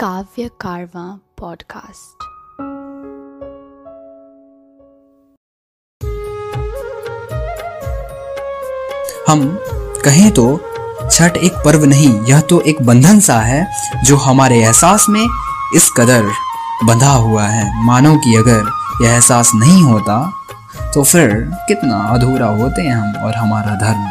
काव्य 0.00 0.48
कारवा 0.60 1.02
पॉडकास्ट 1.38 2.22
हम 9.28 9.42
कहें 10.04 10.30
तो 10.30 10.44
छठ 11.10 11.36
एक 11.36 11.52
पर्व 11.64 11.84
नहीं, 11.84 12.08
यह 12.24 12.40
तो 12.40 12.60
एक 12.60 12.80
बंधन 12.82 13.20
सा 13.20 13.38
है, 13.40 13.66
जो 14.04 14.16
हमारे 14.16 14.60
एहसास 14.60 15.06
में 15.08 15.26
इस 15.76 15.90
कदर 15.96 16.30
बंधा 16.84 17.12
हुआ 17.12 17.44
है। 17.44 17.84
मानो 17.86 18.14
कि 18.16 18.36
अगर 18.36 18.70
यह 19.02 19.10
एहसास 19.10 19.50
नहीं 19.54 19.82
होता 19.82 20.18
तो 20.94 21.02
फिर 21.02 21.34
कितना 21.68 21.98
अधूरा 22.14 22.46
होते 22.46 22.82
हैं 22.82 22.94
हम 22.94 23.26
और 23.26 23.34
हमारा 23.34 23.74
धर्म। 23.80 24.08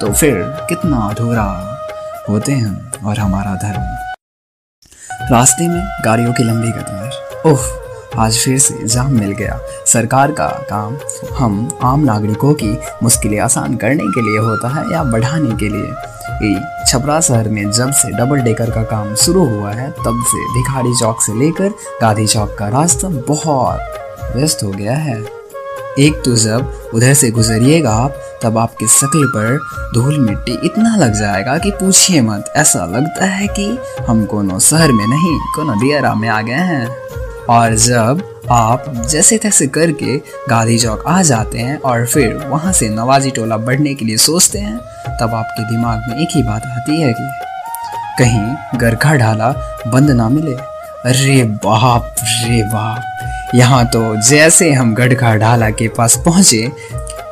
तो 0.00 0.12
फिर 0.14 0.42
कितना 0.68 1.08
अधूरा 1.08 1.46
होते 2.28 2.52
हैं 2.52 3.02
और 3.02 3.18
हमारा 3.18 3.54
धर्म। 3.62 3.94
रास्ते 5.32 5.68
में 5.68 5.86
गाड़ियों 6.04 6.32
की 6.32 6.42
लंबी 6.42 6.72
कतार। 6.72 7.42
ओह, 7.46 7.60
आज 8.18 8.38
फिर 8.38 8.58
से 8.58 8.78
जाम 8.84 9.12
मिल 9.12 9.30
गया। 9.30 9.60
सरकार 9.86 10.32
का 10.32 10.46
काम 10.46 10.96
हम 11.34 11.70
आम 11.82 12.00
नागरिकों 12.00 12.54
की 12.54 12.78
मुश्किलें 13.02 13.40
आसान 13.40 13.76
करने 13.76 14.04
के 14.04 14.30
लिए 14.30 14.38
होता 14.38 14.68
है 14.68 14.92
या 14.92 15.04
बढ़ाने 15.04 15.56
के 15.56 15.68
लिए? 15.68 16.60
छपरा 16.86 17.20
शहर 17.20 17.48
में 17.48 17.70
जब 17.70 17.90
से 17.90 18.10
डबल 18.10 18.38
डेकर 18.38 18.70
का 18.70 18.82
काम 18.82 19.14
शुरू 19.14 19.44
हुआ 19.44 19.72
है, 19.72 19.90
तब 19.90 20.24
से 20.28 20.54
भिखारी 20.54 20.94
चौक 21.00 21.20
से 21.20 21.38
लेकर 21.38 21.68
गांधी 22.00 22.26
चौक 22.26 22.56
का 22.58 22.68
रास्ता 22.68 23.08
बहुत 23.08 23.80
व्यस्त 24.36 24.60
हो 24.64 24.70
गया 24.70 24.96
है। 24.96 25.35
एक 25.98 26.22
तो 26.24 26.36
जब 26.36 26.90
उधर 26.94 27.14
से 27.14 27.30
गुजरिएगा 27.30 27.90
आप, 27.90 28.16
तब 28.42 28.58
आपके 28.58 28.86
शक्ल 28.86 29.26
पर 29.36 29.58
धूल 29.94 30.18
मिट्टी 30.18 30.52
इतना 30.64 30.96
लग 30.96 31.14
जाएगा 31.14 31.58
कि 31.58 31.70
पूछिए 31.70 32.20
मत। 32.20 32.52
ऐसा 32.56 32.86
लगता 32.86 33.24
है 33.24 33.46
कि 33.46 33.78
हम 34.08 34.24
कोनो 34.24 34.58
शहर 34.58 34.92
में 34.92 35.06
नहीं, 35.06 35.38
कोनो 35.54 35.74
दियरा 35.74 36.14
में 36.14 36.28
आ 36.28 36.40
गए 36.42 36.52
हैं। 36.52 36.88
और 37.46 37.74
जब 37.74 38.40
आप 38.50 38.84
जैसे 39.10 39.38
तैसे 39.38 39.66
करके 39.66 40.16
गांधी 40.48 40.78
चौक 40.78 41.04
आ 41.06 41.22
जाते 41.22 41.58
हैं 41.58 41.80
और 41.80 42.06
फिर 42.06 42.34
वहाँ 42.34 42.72
से 42.72 42.88
नवाजी 42.88 43.30
टोला 43.30 43.56
बढ़ने 43.56 43.94
के 43.94 44.04
लिए 44.04 44.16
सोचते 44.16 44.58
हैं, 44.58 44.78
तब 45.20 45.34
आपके 45.34 45.70
दिमाग 45.70 46.02
में 46.08 46.18
एक 46.18 46.28
ही 46.32 46.42
बात 46.42 46.62
आती 46.66 47.00
है 47.00 47.12
कि 47.12 47.30
कहीं 48.18 48.78
गरखा 48.80 49.14
ढाला 49.14 49.80
बंद 49.86 50.10
ना 50.10 50.28
मिले। 50.28 50.54
अरे 51.08 51.44
बाप 51.44 52.14
रे 52.22 52.62
बाप। 52.62 53.02
यहाँ 53.54 53.84
तो 53.86 54.00
जैसे 54.28 54.72
हम 54.72 54.94
गढ़ 54.94 55.12
ढाला 55.38 55.70
के 55.70 55.88
पास 55.88 56.16
पहुँचे, 56.24 56.66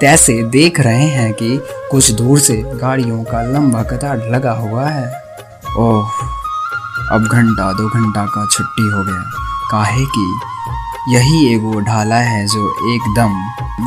तैसे 0.01 0.43
देख 0.43 0.79
रहे 0.81 1.07
हैं 1.07 1.33
कि 1.33 1.59
कुछ 1.91 2.11
दूर 2.11 2.39
से 2.39 2.57
गाड़ियों 2.81 3.23
का 3.25 3.43
लंबा 3.43 3.83
कतार 3.83 4.29
लगा 4.31 4.53
हुआ 4.53 4.89
है। 4.89 5.07
ओह, 5.79 6.11
अब 7.13 7.27
घंटा 7.27 7.73
दो 7.73 7.89
घंटा 7.89 8.25
का 8.27 8.47
छुट्टी 8.47 8.91
हो 8.91 9.03
गया। 9.05 9.23
काहे 9.71 10.05
कि 10.07 11.15
यही 11.15 11.55
एगो 11.55 11.81
ढाला 11.81 12.17
है 12.17 12.47
जो 12.47 12.69
एकदम 12.95 13.35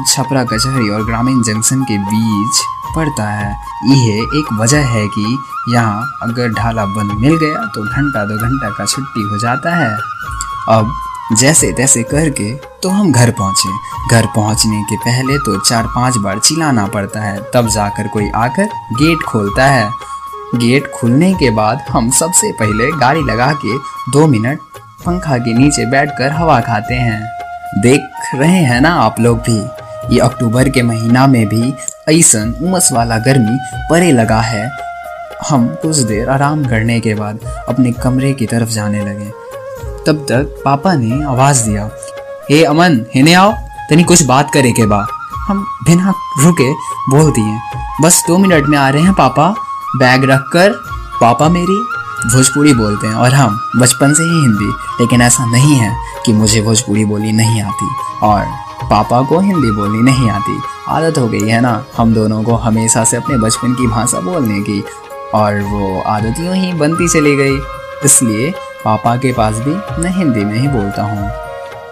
छपरा 0.08 0.44
कचहरी 0.44 0.90
और 0.90 1.06
ग्रामीण 1.06 1.42
जंक्शन 1.44 1.84
के 1.84 1.98
बीच 2.00 2.62
पड़ता 2.96 3.30
है। 3.30 3.50
यह 3.88 4.38
एक 4.40 4.54
वजह 4.62 4.86
है 4.88 5.08
कि 5.08 5.38
यहाँ 5.74 6.04
अगर 6.24 6.54
ढाला 6.54 6.86
बंद 6.86 7.20
मिल 7.22 7.36
गया 7.38 7.66
तो 7.76 7.84
घंटा 7.86 8.26
दो 8.26 8.38
घंटा 8.38 8.70
का 8.70 8.86
छुट्टी 8.86 9.24
हो 9.24 9.40
जाता 9.40 9.76
है। 9.76 9.92
अब 10.70 10.94
जैसे 11.34 11.72
तैसे 11.74 12.04
करके 12.04 12.54
तो 12.84 12.90
हम 12.90 13.12
घर 13.12 13.32
पहुँचे। 13.32 13.70
घर 14.12 14.26
पहुँचने 14.26 14.82
के 14.84 14.96
पहले 14.96 15.38
तो 15.38 15.60
चार 15.60 15.88
पाँच 15.88 16.18
बार 16.18 16.40
चिल्लाना 16.40 16.86
पड़ता 16.88 17.22
है। 17.22 17.40
तब 17.54 17.68
जाकर 17.68 18.08
कोई 18.08 18.30
आकर 18.36 18.66
गेट 18.94 19.18
खोलता 19.18 19.66
है। 19.66 19.90
गेट 20.56 20.92
खुलने 20.92 21.34
के 21.34 21.50
बाद 21.50 21.86
हम 21.90 22.10
सबसे 22.10 22.52
पहले 22.52 22.92
गाड़ी 22.92 23.22
लगा 23.22 23.52
के 23.66 23.78
दो 24.12 24.28
मिनट 24.28 24.60
पंखा 25.06 25.38
के 25.38 25.54
नीचे 25.54 25.86
बैठकर 25.86 26.32
हवा 26.32 26.60
खाते 26.62 26.94
हैं। 26.94 27.22
देख 27.82 28.02
रहे 28.36 28.64
हैं 28.64 28.82
ना 28.82 28.94
आप 28.94 29.20
लोग 29.20 29.38
भी? 29.38 29.58
ये 30.16 30.20
अक्टूबर 30.20 30.70
के 30.70 30.82
महीना 30.82 31.28
में 31.28 31.46
भी 31.48 31.74
ऐसा 32.10 32.44
उमस 32.66 32.90
वाला 32.92 33.18
गर्मी 33.18 33.58
परे 33.90 34.12
लगा 34.12 34.42
है। 34.42 34.70
हम 35.50 35.68
कुछ 35.68 35.98
देर 35.98 36.30
आराम 36.30 36.66
करने 36.66 37.00
के 37.00 37.14
बाद 37.14 37.40
अपने 37.70 37.92
कमरे 37.92 38.34
की 38.34 38.46
तरफ़ 38.46 38.70
जाने 38.70 39.06
लगे। 39.06 39.47
तब 40.08 40.26
तक 40.30 40.62
पापा 40.66 40.94
ने 40.94 41.24
आवाज़ 41.26 41.64
दिया, 41.64 41.90
हे 42.50 42.64
अमन, 42.64 43.00
हिने 43.16 43.34
आओ, 43.34 43.52
तनी 43.90 44.04
कुछ 44.04 44.24
बात 44.24 44.52
करे 44.54 44.72
के 44.72 44.86
बाद 44.86 45.08
हम 45.48 45.66
बिना 45.84 46.14
रुके 46.40 46.72
बोल 47.10 47.32
दिए, 47.32 47.60
बस 48.02 48.24
दो 48.28 48.38
मिनट 48.38 48.68
में 48.68 48.78
आ 48.78 48.90
रहे 48.90 49.02
हैं, 49.02 49.14
पापा। 49.14 49.54
बैग 49.96 50.24
रख 50.24 50.50
कर 50.54 50.70
पापा 51.22 51.48
मेरी 51.50 51.78
भोजपुरी 52.32 52.74
बोलते 52.74 53.08
हैं। 53.08 53.14
और 53.14 53.34
हम 53.34 53.58
बचपन 53.76 54.14
से 54.14 54.24
ही 54.24 54.42
हिंदी, 54.42 54.72
लेकिन 55.02 55.22
ऐसा 55.22 55.46
नहीं 55.46 55.76
है 55.76 55.96
कि 56.26 56.34
मुझे 56.34 56.62
भोजपुरी 56.62 57.06
बोली 57.06 57.32
नहीं 57.32 57.62
आती 57.62 57.90
और 58.24 58.46
पापा 58.84 59.22
को 59.22 59.40
हिंदी 59.40 59.72
बोलनी 59.72 60.02
नहीं 60.02 60.30
आती। 60.30 60.60
आदत 60.90 61.18
हो 61.18 61.28
गई 61.28 61.48
है 61.48 61.62
ना, 61.62 61.84
हम 61.98 62.14
दोनों 62.14 62.44
को 62.44 62.56
हमेशा 62.56 63.04
से 63.04 63.18
अपने 63.18 63.38
बचपन 63.38 63.74
की 63.74 63.88
भाषा 63.88 64.20
बोलने 64.20 64.60
की, 64.60 64.84
और 65.34 65.60
वो 65.62 66.02
आदत 66.02 66.40
यूँ 66.40 66.56
ही 66.56 66.74
बनती 66.74 67.08
चली 67.08 67.36
गई। 67.36 67.58
इसलिए 68.06 68.54
पापा 68.88 69.16
के 69.18 69.32
पास 69.34 69.56
भी 69.56 70.02
मैं 70.02 70.10
हिंदी 70.10 70.46
में 70.46 70.60
ही 70.60 70.68
बोलता 70.68 71.04
हूँ। 71.04 71.30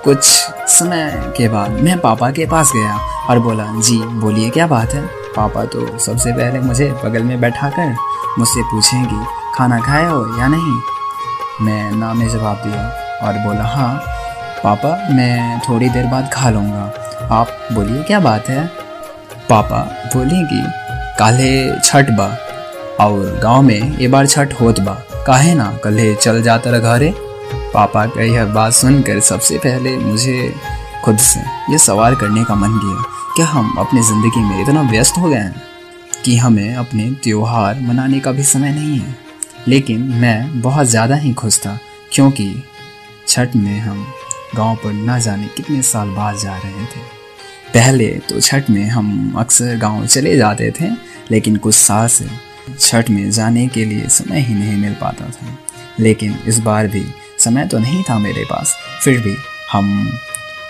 कुछ 0.03 0.23
समय 0.67 1.33
के 1.37 1.47
बाद 1.49 1.71
मैं 1.71 1.99
पापा 1.99 2.31
के 2.31 2.45
पास 2.45 2.71
गया 2.75 2.97
और 3.29 3.39
बोला, 3.39 3.65
जी, 3.81 3.97
बोलिए 3.97 4.49
क्या 4.49 4.67
बात 4.67 4.93
है? 4.93 5.05
पापा 5.35 5.65
तो 5.65 5.97
सबसे 5.97 6.31
पहले 6.31 6.59
मुझे 6.59 6.91
बगल 7.05 7.23
में 7.23 7.41
बैठा 7.41 7.69
कर 7.69 7.95
मुझसे 8.39 8.61
पूछेंगी 8.61 9.25
खाना 9.55 9.79
खाए 9.79 10.05
हो 10.05 10.39
या 10.39 10.47
नहीं? 10.47 10.75
मैं 11.61 11.91
ना 11.91 12.13
में 12.13 12.29
जवाब 12.29 12.61
दिया 12.65 12.87
और 13.27 13.33
बोला 13.33 13.63
हाँ 13.63 13.99
पापा, 14.63 14.89
मैं 14.89 15.59
थोड़ी 15.59 15.89
देर 15.89 16.05
बाद 16.05 16.29
खा 16.33 16.49
लूँगा। 16.49 16.91
आप 17.31 17.47
बोलिए 17.73 18.03
क्या 18.03 18.19
बात 18.19 18.49
है? 18.49 18.67
पापा 19.49 19.81
बोले 20.15 20.43
कि, 20.45 20.63
काले 21.19 21.79
छठ 21.79 22.09
बा 22.09 22.37
और 23.05 23.39
गाँव 23.43 23.61
में 23.61 23.97
ये 23.97 24.07
बार 24.07 24.27
छठ 24.27 24.61
होत 24.61 24.79
बा। 24.79 24.97
काहे 25.25 25.53
ना? 25.55 25.71
कल्हे 25.83 26.13
चल 26.15 26.41
जाता 26.43 26.69
रहा 26.69 26.95
घरे। 26.95 27.13
पापा 27.73 28.05
का 28.05 28.23
यह 28.23 28.45
बात 28.45 28.73
सुनकर 28.73 29.19
सबसे 29.19 29.57
पहले 29.57 29.95
मुझे 29.97 30.53
खुद 31.05 31.17
से 31.19 31.39
यह 31.71 31.77
सवाल 31.77 32.15
करने 32.15 32.43
का 32.43 32.55
मन 32.55 32.77
किया, 32.79 33.03
क्या 33.35 33.45
हम 33.45 33.75
अपनी 33.79 34.01
ज़िंदगी 34.01 34.41
में 34.41 34.61
इतना 34.61 34.81
व्यस्त 34.81 35.17
हो 35.17 35.29
गए 35.29 35.35
हैं 35.35 35.63
कि 36.25 36.35
हमें 36.37 36.75
अपने 36.75 37.09
त्यौहार 37.23 37.79
मनाने 37.81 38.19
का 38.19 38.31
भी 38.31 38.43
समय 38.43 38.71
नहीं 38.71 38.99
है? 38.99 39.15
लेकिन 39.67 40.01
मैं 40.13 40.61
बहुत 40.61 40.87
ज़्यादा 40.87 41.15
ही 41.15 41.33
खुश 41.33 41.59
था, 41.59 41.77
क्योंकि 42.11 42.53
छठ 43.27 43.55
में 43.55 43.79
हम 43.79 44.05
गाँव 44.55 44.75
पर 44.75 44.93
ना 44.93 45.19
जाने 45.19 45.47
कितने 45.47 45.81
साल 45.81 46.09
बाद 46.09 46.37
जा 46.37 46.57
रहे 46.57 46.85
थे। 46.85 46.99
पहले 47.73 48.07
तो 48.29 48.39
छठ 48.39 48.69
में 48.69 48.83
हम 48.89 49.33
अक्सर 49.37 49.77
गाँव 49.77 50.05
चले 50.07 50.35
जाते 50.37 50.71
थे, 50.71 50.89
लेकिन 51.31 51.55
कुछ 51.57 51.75
साल 51.75 52.07
से 52.07 52.25
छठ 52.79 53.09
में 53.09 53.31
जाने 53.31 53.67
के 53.67 53.85
लिए 53.85 54.07
समय 54.09 54.39
ही 54.39 54.53
नहीं 54.53 54.77
मिल 54.77 54.93
पाता 54.93 55.25
था। 55.25 55.57
लेकिन 55.99 56.39
इस 56.47 56.59
बार 56.59 56.87
भी 56.87 57.05
समय 57.39 57.67
तो 57.67 57.79
नहीं 57.79 58.03
था 58.03 58.19
मेरे 58.19 58.43
पास। 58.45 58.77
फिर 59.03 59.19
भी 59.19 59.35
हम 59.71 60.17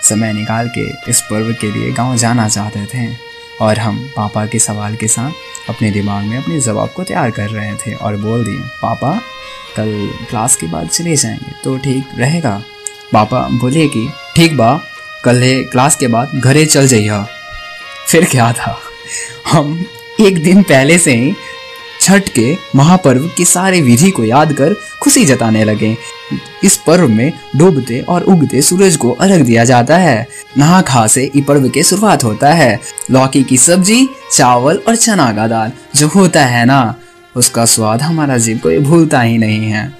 समय 0.02 0.32
निकाल 0.32 0.68
के 0.68 1.10
इस 1.10 1.20
पर्व 1.20 1.52
के 1.60 1.70
लिए 1.70 1.92
गाँव 1.92 2.16
जाना 2.16 2.48
चाहते 2.48 2.86
थे 2.86 3.16
और 3.60 3.78
हम 3.78 4.10
पापा 4.16 4.46
के 4.46 4.58
सवाल 4.58 4.96
के 4.96 5.08
साथ 5.08 5.30
अपने 5.70 5.90
दिमाग 5.90 6.24
में 6.24 6.38
अपने 6.38 6.60
जवाब 6.60 6.88
को 6.88 7.02
तैयार 7.04 7.30
कर 7.30 7.50
रहे 7.50 7.74
थे 7.74 7.94
और 7.94 8.16
बोल 8.16 8.44
दिए, 8.44 8.58
पापा, 8.58 9.20
कल 9.76 10.10
क्लास 10.30 10.56
के 10.56 10.66
बाद 10.66 10.88
चले 10.88 11.16
जाएँगे 11.16 11.52
तो 11.64 11.78
ठीक 11.78 12.04
रहेगा? 12.18 12.62
पापा 13.12 13.48
बोले 13.48 13.88
कि, 13.88 14.08
ठीक 14.36 14.56
बा, 14.56 14.80
कल 15.24 15.64
क्लास 15.72 15.96
के 15.96 16.06
बाद 16.06 16.30
घरे 16.34 16.66
चल 16.66 16.86
जाइए 16.86 17.24
फिर 18.08 18.24
क्या 18.24 18.52
था? 18.52 18.78
हम 19.52 19.86
एक 20.20 20.42
दिन 20.42 20.62
पहले 20.62 20.98
से 20.98 21.14
ही 21.14 21.34
छठ 22.06 22.28
के 22.28 22.56
महापर्व 22.76 23.30
की 23.36 23.44
सारे 23.44 23.80
विधि 23.80 24.10
को 24.10 24.24
याद 24.24 24.52
कर 24.52 24.74
खुशी 25.02 25.24
जताने 25.24 25.64
लगे। 25.64 25.96
इस 26.64 26.76
पर्व 26.76 27.08
में 27.08 27.32
डूबते 27.56 28.00
और 28.00 28.22
उगते 28.22 28.62
सूरज 28.62 28.96
को 28.96 29.10
अर्घ 29.10 29.44
दिया 29.44 29.64
जाता 29.64 29.96
है। 29.96 30.26
नहा 30.58 30.82
खा 30.82 31.06
से 31.06 31.30
इस 31.34 31.44
पर्व 31.44 31.68
की 31.68 31.82
शुरुआत 31.82 32.24
होता 32.24 32.52
है। 32.52 32.80
लौकी 33.10 33.44
की 33.44 33.56
सब्ज़ी, 33.56 34.08
चावल 34.32 34.76
और 34.88 34.96
चना 34.96 35.32
का 35.32 35.46
दाल, 35.46 35.72
जो 35.96 36.08
होता 36.08 36.44
है 36.44 36.64
ना, 36.64 36.94
उसका 37.36 37.64
स्वाद 37.64 38.02
हमारा 38.02 38.36
जीव 38.36 38.58
को 38.58 38.80
भूलता 38.80 39.20
ही 39.20 39.38
नहीं 39.38 39.70
है। 39.70 39.92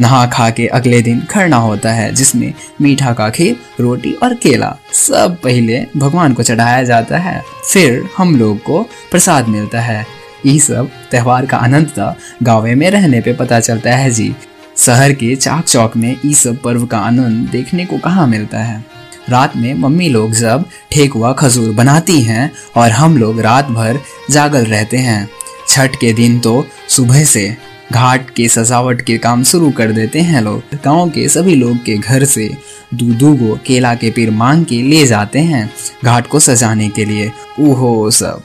नहा 0.00 0.26
खा 0.26 0.50
के 0.50 0.66
अगले 0.66 1.02
दिन 1.02 1.20
खरना 1.20 1.56
होता 1.56 1.92
है, 1.92 2.14
जिसमें 2.14 2.54
मीठा 2.80 3.12
का 3.12 3.30
खीर, 3.30 3.56
रोटी 3.80 4.12
और 4.12 4.34
केला, 4.34 4.76
सब 4.92 5.36
पहले 5.44 5.86
भगवान 5.96 6.32
को 6.32 6.42
चढ़ाया 6.42 6.82
जाता 6.82 7.18
है। 7.18 7.42
फिर 7.72 8.08
हम 8.18 8.36
लोग 8.36 8.62
को 8.62 8.82
प्रसाद 9.10 9.48
मिलता 9.48 9.80
है। 9.80 10.19
ये 10.46 10.58
सब 10.58 10.90
त्यौहार 11.10 11.46
का 11.46 11.56
आनंद 11.56 11.88
था 11.88 12.14
गाँव 12.42 12.66
में 12.76 12.90
रहने 12.90 13.20
पे 13.20 13.32
पता 13.32 13.60
चलता 13.60 13.94
है 13.96 14.10
जी। 14.10 14.34
शहर 14.76 15.12
के 15.12 15.34
चाक 15.36 15.64
चौक 15.64 15.96
में 15.96 16.10
ये 16.24 16.32
सब 16.34 16.60
पर्व 16.62 16.86
का 16.86 16.98
आनंद 16.98 17.48
देखने 17.48 17.84
को 17.86 17.98
कहाँ 17.98 18.26
मिलता 18.26 18.58
है? 18.58 18.84
रात 19.28 19.56
में 19.56 19.72
मम्मी 19.74 20.08
लोग 20.08 20.32
जब 20.32 20.64
ठेकुआ 20.92 21.32
खजूर 21.32 21.74
बनाती 21.74 22.20
हैं 22.22 22.50
और 22.76 22.90
हम 22.90 23.16
लोग 23.18 23.40
रात 23.40 23.66
भर 23.66 23.98
जागल 24.30 24.64
रहते 24.64 24.96
हैं, 24.96 25.28
छठ 25.68 25.96
के 25.96 26.12
दिन 26.12 26.38
तो 26.40 26.64
सुबह 26.88 27.24
से 27.24 27.56
घाट 27.92 28.30
के 28.30 28.48
सजावट 28.48 29.00
के 29.02 29.16
काम 29.18 29.42
शुरू 29.44 29.70
कर 29.70 29.92
देते 29.92 30.20
हैं 30.20 30.40
लोग। 30.42 30.76
गाँव 30.84 31.10
के 31.10 31.28
सभी 31.28 31.54
लोग 31.54 31.76
के 31.84 31.96
घर 31.98 32.24
से 32.24 32.50
दूधू 32.94 33.34
को 33.36 33.58
केला 33.66 33.94
के 33.94 34.10
पेड़ 34.10 34.30
मांग 34.30 34.64
के 34.64 34.82
ले 34.82 35.06
जाते 35.06 35.38
हैं 35.38 35.68
घाट 36.04 36.26
को 36.26 36.38
सजाने 36.40 36.88
के 36.88 37.04
लिए। 37.04 37.30
ओहो 37.60 38.10
सब! 38.10 38.42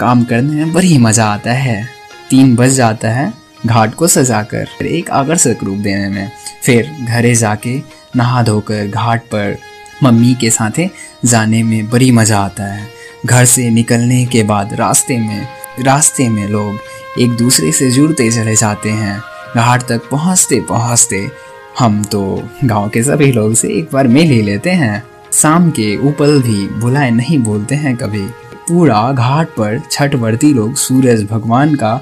काम 0.00 0.22
करने 0.24 0.56
में 0.56 0.72
बड़ी 0.72 0.98
मज़ा 0.98 1.24
आता 1.24 1.52
है। 1.52 1.84
तीन 2.30 2.54
बज 2.56 2.70
जाता 2.70 3.08
है 3.08 3.32
घाट 3.66 3.94
को 3.94 4.06
सजाकर 4.08 4.86
एक 4.86 5.10
आकर्षक 5.10 5.64
रूप 5.64 5.78
देने 5.78 6.08
में। 6.08 6.30
फिर 6.64 6.90
घरे 7.00 7.34
जाके 7.34 7.76
नहा 8.16 8.42
धोकर 8.42 8.86
घाट 8.86 9.24
पर 9.24 9.56
मम्मी 10.02 10.34
के 10.34 10.50
साथ 10.50 10.80
जाने 11.24 11.62
में 11.62 11.88
बड़ी 11.90 12.10
मज़ा 12.10 12.38
आता 12.38 12.64
है। 12.64 12.88
घर 13.26 13.44
से 13.44 13.68
निकलने 13.70 14.24
के 14.26 14.42
बाद 14.42 14.74
रास्ते 14.74 15.18
में 15.18 15.46
रास्ते 15.80 16.28
में 16.28 16.46
लोग 16.48 17.20
एक 17.20 17.36
दूसरे 17.36 17.72
से 17.72 17.90
जुड़ते 17.90 18.30
चले 18.30 18.56
जाते 18.56 18.90
हैं। 18.90 19.20
घाट 19.56 19.82
तक 19.82 20.08
पहुँचते 20.10 20.60
पहुँचते 20.60 21.26
हम 21.78 22.02
तो 22.04 22.22
गाँव 22.64 22.88
के 22.88 23.02
सभी 23.02 23.32
लोग 23.32 23.54
से 23.54 23.68
एक 23.68 23.88
बार 23.92 24.08
मिल 24.08 24.30
ही 24.30 24.42
लेते 24.42 24.70
हैं। 24.70 25.02
शाम 25.32 25.70
के 25.70 25.96
ऊपर 26.08 26.38
भी 26.42 26.66
बुलाए 26.80 27.10
नहीं 27.10 27.38
बोलते 27.38 27.74
हैं 27.74 27.96
कभी। 27.96 28.26
पूरा 28.70 29.12
घाट 29.12 29.48
पर 29.48 29.80
छठ 29.90 30.14
लोग 30.14 30.74
सूरज 30.74 31.24
भगवान 31.24 31.74
का 31.74 31.94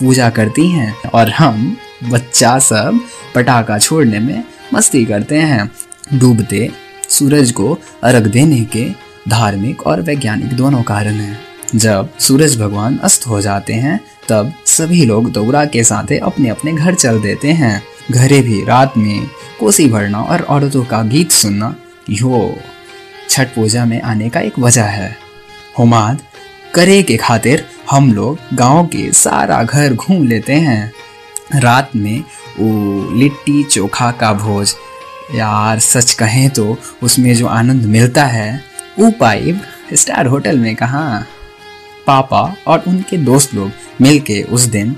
पूजा 0.00 0.30
करती 0.30 0.68
हैं 0.68 1.10
और 1.14 1.30
हम 1.30 1.76
बच्चा 2.04 2.58
सब 2.58 3.00
पटाखा 3.34 3.78
छोड़ने 3.78 4.18
में 4.18 4.44
मस्ती 4.74 5.04
करते 5.04 5.38
हैं। 5.38 5.70
डूबते 6.14 6.70
सूरज 7.08 7.52
को 7.52 7.78
अर्घ 8.02 8.26
देने 8.26 8.60
के 8.64 8.90
धार्मिक 9.28 9.82
और 9.82 10.00
वैज्ञानिक 10.00 10.52
दोनों 10.52 10.82
कारण 10.82 11.12
हैं। 11.12 11.38
जब 11.74 12.18
सूरज 12.18 12.60
भगवान 12.60 12.98
अस्त 12.98 13.26
हो 13.26 13.40
जाते 13.40 13.72
हैं, 13.72 14.00
तब 14.28 14.52
सभी 14.66 15.04
लोग 15.04 15.32
दौरा 15.32 15.64
के 15.64 15.84
साथ 15.84 16.12
अपने 16.22 16.48
अपने 16.48 16.72
घर 16.72 16.94
चल 16.94 17.20
देते 17.20 17.52
हैं। 17.52 17.82
घरे 18.10 18.42
भी 18.42 18.64
रात 18.64 18.96
में 18.96 19.26
कोसी 19.60 19.88
भरना 19.88 20.22
और 20.22 20.42
औरतों 20.42 20.84
का 20.84 21.02
गीत 21.02 21.30
सुनना, 21.30 21.76
यो 22.10 22.58
छठ 23.30 23.48
पूजा 23.48 23.84
में 23.84 24.02
आने 24.02 24.28
का 24.28 24.40
एक 24.40 24.58
वजह 24.58 24.84
है। 24.84 25.25
हुमाद 25.78 26.20
करे 26.74 27.02
के 27.02 27.16
खातिर 27.16 27.64
हम 27.90 28.12
लोग 28.12 28.38
गाँव 28.54 28.86
के 28.86 29.10
सारा 29.12 29.62
घर 29.62 29.94
घूम 29.94 30.26
लेते 30.28 30.52
हैं। 30.52 30.92
रात 31.54 31.90
में 31.96 32.20
वो 32.58 33.10
लिट्टी 33.12 33.62
चोखा 33.64 34.10
का 34.10 34.32
भोज, 34.32 34.74
यार 35.34 35.78
सच 35.78 36.12
कहें 36.12 36.48
तो 36.50 36.76
उसमें 37.02 37.34
जो 37.34 37.46
आनंद 37.46 37.84
मिलता 37.86 38.24
है। 38.24 38.60
वो 38.98 39.10
पाइप 39.10 39.62
स्टार 39.94 40.26
होटल 40.26 40.58
में 40.58 40.74
कहा, 40.76 41.24
पापा 42.06 42.42
और 42.66 42.82
उनके 42.88 43.16
दोस्त 43.16 43.54
लोग 43.54 43.70
मिलके 44.00 44.42
उस 44.42 44.62
दिन 44.62 44.94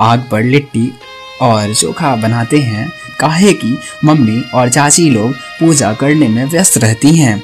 आग 0.00 0.28
पर 0.30 0.42
लिट्टी 0.42 0.90
और 1.42 1.74
चोखा 1.74 2.14
बनाते 2.16 2.58
हैं। 2.58 2.90
काहे 3.20 3.52
कि 3.52 3.78
मम्मी 4.04 4.40
और 4.54 4.68
चाची 4.68 5.08
लोग 5.10 5.32
पूजा 5.60 5.92
करने 5.92 6.28
में 6.28 6.44
व्यस्त 6.44 6.78
रहती 6.78 7.16
हैं। 7.16 7.38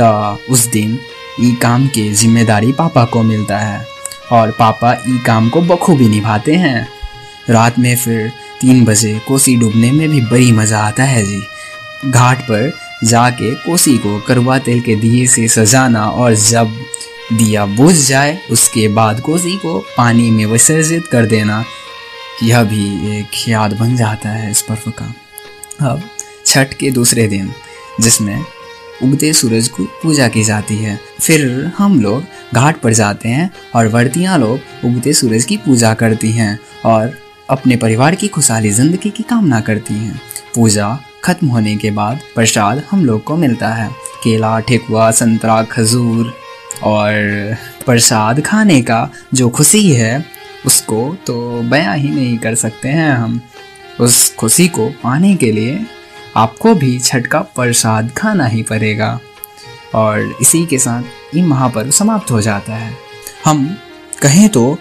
तो 0.00 0.52
उस 0.52 0.66
दिन 0.66 0.98
ई 1.40 1.52
काम 1.52 1.86
की 1.88 2.12
ज़िम्मेदारी 2.12 2.72
पापा 2.72 3.04
को 3.04 3.22
मिलता 3.22 3.58
है 3.58 3.86
और 4.32 4.50
पापा 4.50 4.92
ई 5.08 5.18
काम 5.26 5.48
को 5.48 5.60
बखूबी 5.62 6.08
निभाते 6.08 6.54
हैं। 6.54 6.88
रात 7.50 7.78
में 7.78 7.94
फिर 7.96 8.28
तीन 8.60 8.84
बजे 8.84 9.18
कोसी 9.28 9.56
डूबने 9.56 9.90
में 9.92 10.08
भी 10.08 10.20
बड़ी 10.20 10.50
मज़ा 10.52 10.78
आता 10.78 11.04
है 11.04 11.22
जी। 11.24 11.40
घाट 12.10 12.42
पर 12.42 12.72
जाके 13.04 13.54
कोसी 13.54 13.96
को 13.98 14.18
करवा 14.20 14.58
तेल 14.58 14.80
के 14.80 14.96
दिए 14.96 15.26
से 15.26 15.46
सजाना 15.48 16.06
और 16.06 16.34
जब 16.34 16.74
दिया 17.32 17.66
बुझ 17.66 17.94
जाए, 17.96 18.38
उसके 18.50 18.88
बाद 18.88 19.20
कोसी 19.20 19.56
को 19.56 19.78
पानी 19.96 20.30
में 20.30 20.44
विसर्जित 20.46 21.06
कर 21.06 21.26
देना, 21.26 21.64
यह 22.42 22.62
भी 22.62 23.18
एक 23.18 23.48
याद 23.48 23.72
बन 23.72 23.96
जाता 23.96 24.28
है 24.28 24.50
इस 24.50 24.62
पर्व 24.62 24.90
का। 24.90 25.14
अब 25.90 26.02
छठ 26.46 26.74
के 26.74 26.90
दूसरे 26.90 27.26
दिन, 27.28 27.52
जिसमें 28.00 28.44
उगते 29.02 29.32
सूरज 29.32 29.68
की 29.68 29.84
पूजा 30.02 30.28
की 30.28 30.42
जाती 30.44 30.76
है। 30.76 30.98
फिर 31.20 31.72
हम 31.78 32.00
लोग 32.00 32.54
घाट 32.54 32.80
पर 32.80 32.92
जाते 32.92 33.28
हैं 33.28 33.50
और 33.74 33.88
वर्तियाँ 33.88 34.38
लोग 34.38 34.84
उगते 34.84 35.12
सूरज 35.12 35.44
की 35.44 35.56
पूजा 35.56 35.92
करती 35.94 36.30
हैं 36.32 36.58
और 36.84 37.12
अपने 37.50 37.76
परिवार 37.76 38.14
की 38.14 38.28
खुशहाली 38.28 38.70
ज़िंदगी 38.70 39.10
की 39.10 39.22
कामना 39.22 39.60
करती 39.60 39.94
हैं। 39.94 40.20
पूजा 40.54 40.98
खत्म 41.24 41.46
होने 41.46 41.76
के 41.76 41.90
बाद 41.90 42.20
प्रसाद 42.34 42.82
हम 42.90 43.04
लोग 43.04 43.22
को 43.24 43.36
मिलता 43.36 43.68
है। 43.68 43.90
केला, 44.24 44.58
ठेकुआ, 44.60 45.10
संतरा, 45.10 45.62
खजूर 45.62 46.32
और 46.82 47.56
प्रसाद 47.86 48.40
खाने 48.40 48.80
का 48.82 49.08
जो 49.34 49.48
खुशी 49.48 49.90
है, 49.92 50.24
उसको 50.66 51.16
तो 51.26 51.62
बयां 51.62 51.96
ही 51.98 52.08
नहीं 52.08 52.36
कर 52.38 52.54
सकते 52.54 52.88
हैं 52.88 53.10
हम। 53.10 53.40
उस 54.00 54.34
खुशी 54.34 54.68
को 54.68 54.88
पाने 55.02 55.34
के 55.36 55.50
लिए 55.52 55.78
आपको 56.36 56.74
भी 56.74 56.98
छठ 56.98 57.26
का 57.26 57.40
प्रसाद 57.56 58.10
खाना 58.16 58.46
ही 58.46 58.62
पड़ेगा। 58.62 59.18
और 59.94 60.36
इसी 60.40 60.64
के 60.66 60.78
साथ 60.78 61.36
ये 61.36 61.42
महापर्व 61.42 61.90
समाप्त 61.90 62.30
हो 62.30 62.40
जाता 62.40 62.74
है। 62.74 62.96
हम 63.44 63.66
कहें 64.22 64.48
तो 64.48 64.78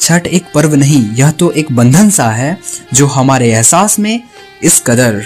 छठ 0.00 0.26
एक 0.26 0.44
पर्व 0.54 0.74
नहीं, 0.74 1.02
यह 1.10 1.30
तो 1.30 1.50
एक 1.52 1.72
बंधन 1.72 2.10
सा 2.10 2.30
है 2.30 2.58
जो 2.94 3.06
हमारे 3.06 3.50
एहसास 3.50 3.98
में 3.98 4.22
इस 4.62 4.80
कदर 4.86 5.24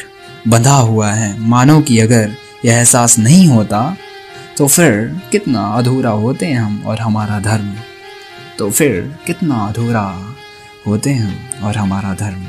बंधा 0.48 0.76
हुआ 0.76 1.10
है। 1.10 1.38
मानो 1.40 1.80
कि 1.80 1.98
अगर 1.98 2.34
यह 2.64 2.74
एहसास 2.74 3.18
नहीं 3.18 3.46
होता 3.48 3.96
तो 4.56 4.66
फिर 4.66 5.20
कितना 5.32 5.66
अधूरा 5.68 6.10
होते 6.12 6.46
हैं 6.46 6.60
हम 6.60 6.82
और 6.86 7.00
हमारा 7.00 7.38
धर्म। 7.40 7.74
तो 8.58 8.70
फिर 8.70 9.00
कितना 9.26 9.66
अधूरा 9.66 10.34
होते 10.86 11.10
हैं 11.10 11.60
और 11.60 11.76
हमारा 11.76 12.14
धर्म। 12.14 12.44